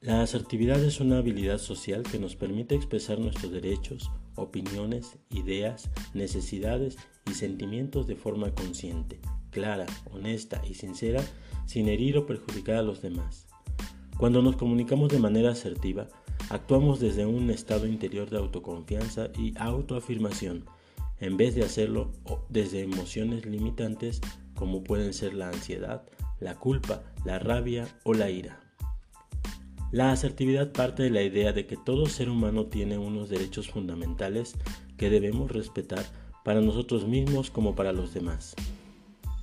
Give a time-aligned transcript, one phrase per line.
[0.00, 6.96] La asertividad es una habilidad social que nos permite expresar nuestros derechos, opiniones, ideas, necesidades
[7.28, 9.18] y sentimientos de forma consciente,
[9.50, 11.20] clara, honesta y sincera,
[11.66, 13.48] sin herir o perjudicar a los demás.
[14.18, 16.06] Cuando nos comunicamos de manera asertiva,
[16.48, 20.64] actuamos desde un estado interior de autoconfianza y autoafirmación,
[21.18, 22.12] en vez de hacerlo
[22.48, 24.20] desde emociones limitantes
[24.54, 26.06] como pueden ser la ansiedad,
[26.38, 28.67] la culpa, la rabia o la ira.
[29.90, 34.54] La asertividad parte de la idea de que todo ser humano tiene unos derechos fundamentales
[34.98, 36.04] que debemos respetar
[36.44, 38.54] para nosotros mismos como para los demás.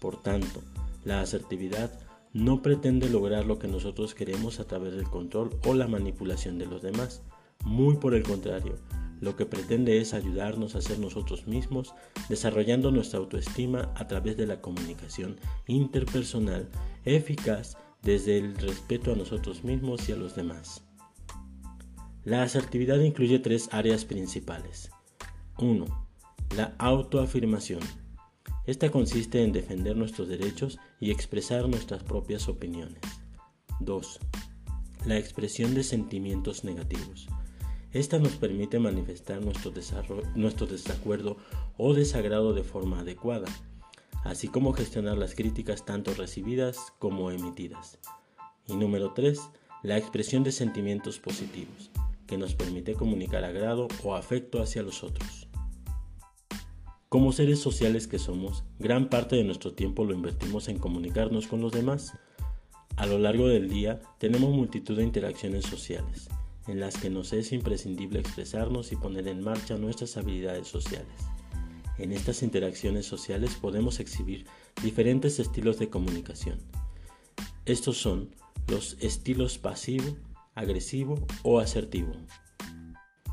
[0.00, 0.60] Por tanto,
[1.04, 1.92] la asertividad
[2.32, 6.66] no pretende lograr lo que nosotros queremos a través del control o la manipulación de
[6.66, 7.22] los demás.
[7.64, 8.78] Muy por el contrario,
[9.20, 11.94] lo que pretende es ayudarnos a ser nosotros mismos,
[12.28, 15.36] desarrollando nuestra autoestima a través de la comunicación
[15.68, 16.68] interpersonal
[17.04, 20.82] eficaz desde el respeto a nosotros mismos y a los demás.
[22.24, 24.90] La asertividad incluye tres áreas principales.
[25.58, 25.86] 1.
[26.56, 27.80] La autoafirmación.
[28.66, 33.00] Esta consiste en defender nuestros derechos y expresar nuestras propias opiniones.
[33.80, 34.20] 2.
[35.06, 37.28] La expresión de sentimientos negativos.
[37.92, 39.72] Esta nos permite manifestar nuestro,
[40.34, 41.36] nuestro desacuerdo
[41.76, 43.48] o desagrado de forma adecuada
[44.24, 47.98] así como gestionar las críticas tanto recibidas como emitidas.
[48.66, 49.40] Y número 3,
[49.82, 51.90] la expresión de sentimientos positivos,
[52.26, 55.48] que nos permite comunicar agrado o afecto hacia los otros.
[57.08, 61.60] Como seres sociales que somos, gran parte de nuestro tiempo lo invertimos en comunicarnos con
[61.60, 62.14] los demás.
[62.96, 66.30] A lo largo del día tenemos multitud de interacciones sociales,
[66.68, 71.12] en las que nos es imprescindible expresarnos y poner en marcha nuestras habilidades sociales.
[71.98, 74.46] En estas interacciones sociales podemos exhibir
[74.82, 76.58] diferentes estilos de comunicación.
[77.66, 78.30] Estos son
[78.66, 80.16] los estilos pasivo,
[80.54, 82.12] agresivo o asertivo.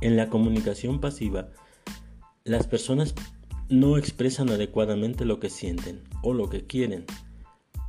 [0.00, 1.48] En la comunicación pasiva,
[2.44, 3.14] las personas
[3.68, 7.04] no expresan adecuadamente lo que sienten o lo que quieren,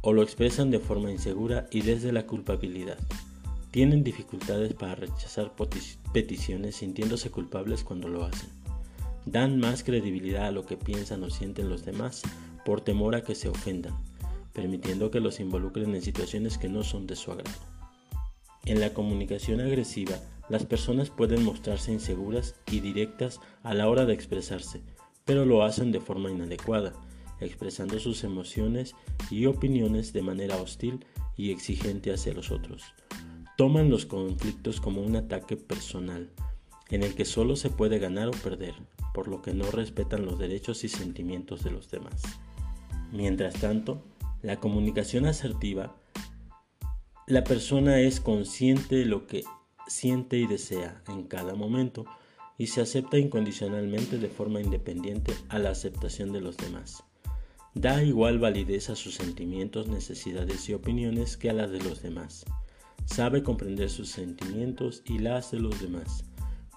[0.01, 2.97] o lo expresan de forma insegura y desde la culpabilidad.
[3.71, 5.53] Tienen dificultades para rechazar
[6.13, 8.58] peticiones sintiéndose culpables cuando lo hacen
[9.25, 12.21] dan más credibilidad a lo que piensan o sienten los demás
[12.65, 13.93] por temor a que se ofendan,
[14.53, 17.57] permitiendo que los involucren en situaciones que no son de su agrado.
[18.65, 20.15] En la comunicación agresiva,
[20.49, 24.81] las personas pueden mostrarse inseguras y directas a la hora de expresarse,
[25.25, 26.93] pero lo hacen de forma inadecuada,
[27.39, 28.95] expresando sus emociones
[29.29, 31.05] y opiniones de manera hostil
[31.37, 32.83] y exigente hacia los otros.
[33.57, 36.31] Toman los conflictos como un ataque personal,
[36.89, 38.73] en el que solo se puede ganar o perder,
[39.13, 42.21] por lo que no respetan los derechos y sentimientos de los demás.
[43.11, 44.01] Mientras tanto,
[44.41, 45.95] la comunicación asertiva,
[47.27, 49.43] la persona es consciente de lo que
[49.87, 52.05] siente y desea en cada momento
[52.57, 57.03] y se acepta incondicionalmente de forma independiente a la aceptación de los demás.
[57.75, 62.45] Da igual validez a sus sentimientos, necesidades y opiniones que a las de los demás.
[63.05, 66.28] Sabe comprender sus sentimientos y las de los demás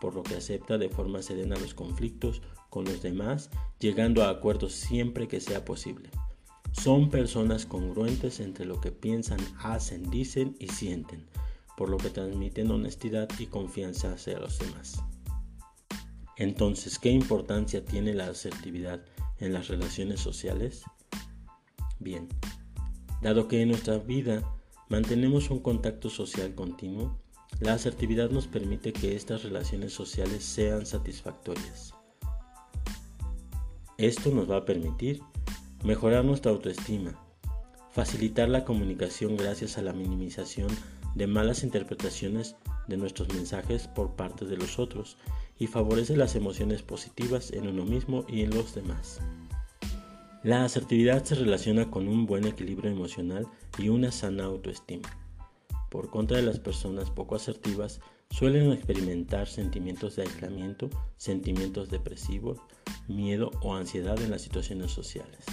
[0.03, 4.73] por lo que acepta de forma serena los conflictos con los demás, llegando a acuerdos
[4.73, 6.11] siempre que sea posible.
[6.73, 11.29] Son personas congruentes entre lo que piensan, hacen, dicen y sienten,
[11.77, 15.01] por lo que transmiten honestidad y confianza hacia los demás.
[16.37, 19.05] Entonces, ¿qué importancia tiene la asertividad
[19.39, 20.83] en las relaciones sociales?
[22.01, 22.29] Bien,
[23.23, 24.43] dado que en nuestra vida
[24.89, 27.22] mantenemos un contacto social continuo,
[27.61, 31.95] la asertividad nos permite que estas relaciones sociales sean satisfactorias.
[33.99, 35.23] Esto nos va a permitir
[35.85, 37.13] mejorar nuestra autoestima,
[37.91, 40.69] facilitar la comunicación gracias a la minimización
[41.15, 42.57] de malas interpretaciones
[42.89, 45.19] de nuestros mensajes por parte de los otros
[45.59, 49.21] y favorece las emociones positivas en uno mismo y en los demás.
[50.43, 53.47] La asertividad se relaciona con un buen equilibrio emocional
[53.79, 55.09] y una sana autoestima.
[55.93, 58.01] Por contra de las personas poco asertivas,
[58.31, 62.61] suelen experimentar sentimientos de aislamiento, sentimientos depresivos,
[63.09, 65.45] miedo o ansiedad en las situaciones sociales.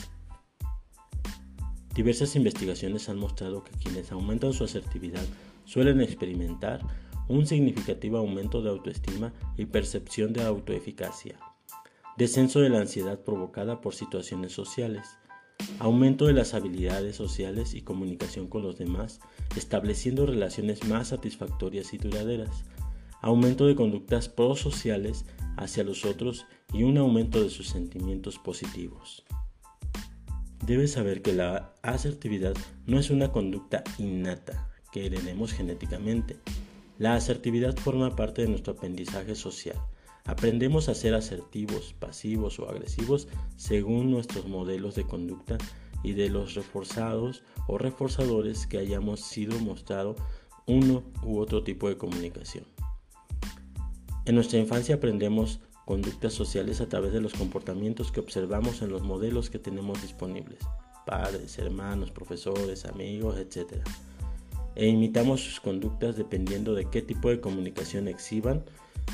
[1.93, 5.25] Diversas investigaciones han mostrado que quienes aumentan su asertividad
[5.65, 6.87] suelen experimentar
[7.27, 11.37] un significativo aumento de autoestima y percepción de autoeficacia,
[12.17, 15.18] descenso de la ansiedad provocada por situaciones sociales,
[15.79, 19.19] aumento de las habilidades sociales y comunicación con los demás,
[19.55, 22.63] estableciendo relaciones más satisfactorias y duraderas,
[23.21, 25.25] aumento de conductas prosociales
[25.57, 29.25] hacia los otros y un aumento de sus sentimientos positivos.
[30.65, 36.37] Debes saber que la asertividad no es una conducta innata que heredemos genéticamente.
[36.97, 39.77] La asertividad forma parte de nuestro aprendizaje social.
[40.25, 45.57] Aprendemos a ser asertivos, pasivos o agresivos según nuestros modelos de conducta
[46.03, 50.15] y de los reforzados o reforzadores que hayamos sido mostrado
[50.65, 52.65] uno u otro tipo de comunicación.
[54.25, 59.01] En nuestra infancia aprendemos conductas sociales a través de los comportamientos que observamos en los
[59.01, 60.59] modelos que tenemos disponibles,
[61.05, 63.83] padres, hermanos, profesores, amigos, etc
[64.79, 68.63] e imitamos sus conductas dependiendo de qué tipo de comunicación exhiban.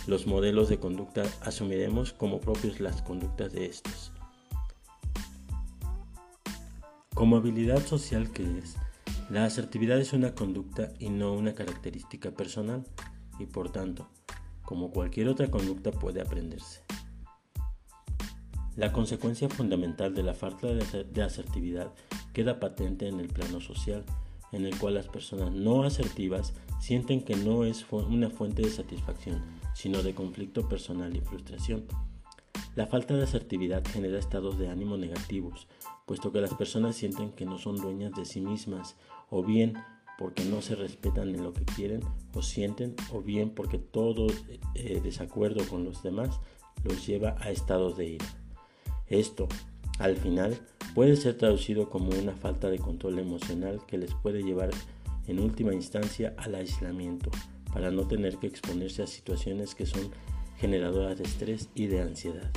[0.07, 4.11] Los modelos de conducta asumiremos como propios las conductas de estos.
[7.13, 8.75] Como habilidad social que es,
[9.29, 12.85] la asertividad es una conducta y no una característica personal
[13.39, 14.09] y por tanto,
[14.63, 16.83] como cualquier otra conducta puede aprenderse.
[18.75, 21.93] La consecuencia fundamental de la falta de asertividad
[22.33, 24.03] queda patente en el plano social
[24.55, 29.43] en el cual las personas no asertivas sienten que no es una fuente de satisfacción,
[29.73, 31.85] sino de conflicto personal y frustración.
[32.75, 35.67] La falta de asertividad genera estados de ánimo negativos,
[36.05, 38.95] puesto que las personas sienten que no son dueñas de sí mismas,
[39.29, 39.75] o bien
[40.17, 42.01] porque no se respetan en lo que quieren
[42.33, 44.27] o sienten, o bien porque todo
[44.73, 46.39] eh, desacuerdo con los demás
[46.83, 48.25] los lleva a estados de ira.
[49.07, 49.47] Esto,
[49.99, 50.57] al final,
[50.93, 54.69] puede ser traducido como una falta de control emocional que les puede llevar
[55.27, 57.31] en última instancia al aislamiento,
[57.73, 60.11] para no tener que exponerse a situaciones que son
[60.57, 62.51] generadoras de estrés y de ansiedad.